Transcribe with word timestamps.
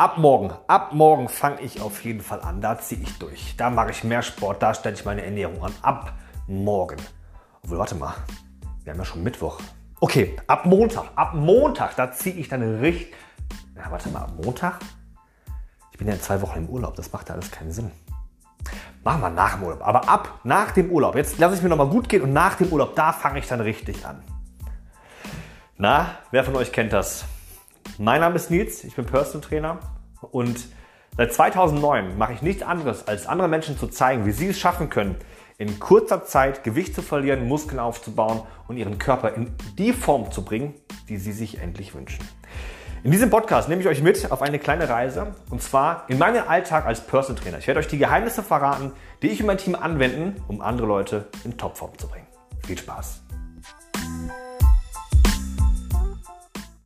Ab 0.00 0.16
morgen, 0.16 0.50
ab 0.66 0.94
morgen 0.94 1.28
fange 1.28 1.60
ich 1.60 1.82
auf 1.82 2.02
jeden 2.06 2.22
Fall 2.22 2.40
an. 2.40 2.62
Da 2.62 2.78
ziehe 2.78 3.02
ich 3.02 3.18
durch. 3.18 3.54
Da 3.58 3.68
mache 3.68 3.90
ich 3.90 4.02
mehr 4.02 4.22
Sport, 4.22 4.62
da 4.62 4.72
stelle 4.72 4.94
ich 4.94 5.04
meine 5.04 5.22
Ernährung 5.22 5.62
an. 5.62 5.74
Ab 5.82 6.14
morgen. 6.46 6.96
Obwohl, 7.62 7.76
warte 7.76 7.96
mal. 7.96 8.14
Wir 8.82 8.94
haben 8.94 8.98
ja 8.98 9.04
schon 9.04 9.22
Mittwoch. 9.22 9.60
Okay, 10.00 10.36
ab 10.46 10.64
Montag. 10.64 11.04
Ab 11.16 11.34
Montag, 11.34 11.96
da 11.96 12.10
ziehe 12.10 12.34
ich 12.36 12.48
dann 12.48 12.62
richtig. 12.80 13.12
Ja, 13.76 13.90
warte 13.90 14.08
mal, 14.08 14.22
ab 14.22 14.32
Montag? 14.42 14.78
Ich 15.92 15.98
bin 15.98 16.08
ja 16.08 16.14
in 16.14 16.20
zwei 16.22 16.40
Wochen 16.40 16.60
im 16.60 16.70
Urlaub. 16.70 16.94
Das 16.94 17.12
macht 17.12 17.28
ja 17.28 17.34
alles 17.34 17.50
keinen 17.50 17.70
Sinn. 17.70 17.90
Machen 19.04 19.20
wir 19.20 19.28
nach 19.28 19.56
dem 19.56 19.64
Urlaub. 19.64 19.86
Aber 19.86 20.08
ab 20.08 20.40
nach 20.44 20.70
dem 20.70 20.90
Urlaub. 20.90 21.14
Jetzt 21.14 21.38
lasse 21.38 21.56
ich 21.56 21.62
mir 21.62 21.68
nochmal 21.68 21.88
gut 21.88 22.08
gehen 22.08 22.22
und 22.22 22.32
nach 22.32 22.54
dem 22.54 22.72
Urlaub, 22.72 22.96
da 22.96 23.12
fange 23.12 23.40
ich 23.40 23.46
dann 23.46 23.60
richtig 23.60 24.06
an. 24.06 24.22
Na, 25.76 26.16
wer 26.30 26.42
von 26.42 26.56
euch 26.56 26.72
kennt 26.72 26.94
das? 26.94 27.26
Mein 27.98 28.22
Name 28.22 28.36
ist 28.36 28.50
Nils, 28.50 28.82
ich 28.84 28.96
bin 28.96 29.04
Personal 29.04 29.46
Trainer 29.46 29.78
und 30.20 30.68
seit 31.16 31.32
2009 31.32 32.16
mache 32.18 32.32
ich 32.32 32.42
nichts 32.42 32.62
anderes, 32.62 33.06
als 33.08 33.26
anderen 33.26 33.50
Menschen 33.50 33.78
zu 33.78 33.88
zeigen, 33.88 34.26
wie 34.26 34.32
sie 34.32 34.48
es 34.48 34.58
schaffen 34.58 34.90
können, 34.90 35.16
in 35.58 35.78
kurzer 35.78 36.24
Zeit 36.24 36.64
Gewicht 36.64 36.94
zu 36.94 37.02
verlieren, 37.02 37.46
Muskeln 37.46 37.78
aufzubauen 37.78 38.42
und 38.66 38.78
ihren 38.78 38.98
Körper 38.98 39.34
in 39.34 39.54
die 39.76 39.92
Form 39.92 40.32
zu 40.32 40.44
bringen, 40.44 40.74
die 41.08 41.18
sie 41.18 41.32
sich 41.32 41.58
endlich 41.58 41.94
wünschen. 41.94 42.26
In 43.02 43.10
diesem 43.10 43.30
Podcast 43.30 43.68
nehme 43.68 43.80
ich 43.80 43.88
euch 43.88 44.02
mit 44.02 44.30
auf 44.30 44.42
eine 44.42 44.58
kleine 44.58 44.88
Reise 44.88 45.34
und 45.50 45.62
zwar 45.62 46.04
in 46.08 46.18
meinen 46.18 46.46
Alltag 46.46 46.84
als 46.84 47.06
Personal 47.06 47.40
Trainer. 47.42 47.58
Ich 47.58 47.66
werde 47.66 47.80
euch 47.80 47.88
die 47.88 47.98
Geheimnisse 47.98 48.42
verraten, 48.42 48.92
die 49.22 49.28
ich 49.28 49.40
und 49.40 49.46
mein 49.46 49.58
Team 49.58 49.74
anwenden, 49.74 50.42
um 50.48 50.60
andere 50.60 50.86
Leute 50.86 51.28
in 51.44 51.56
Topform 51.56 51.96
zu 51.96 52.08
bringen. 52.08 52.26
Viel 52.66 52.78
Spaß! 52.78 53.29